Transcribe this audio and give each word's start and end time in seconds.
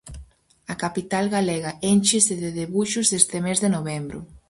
A 0.73 0.75
capital 0.83 1.25
galega 1.35 1.71
énchese 1.93 2.33
de 2.43 2.49
debuxos 2.59 3.07
este 3.19 3.37
mes 3.45 3.57
de 3.63 3.69
novembro. 3.75 4.19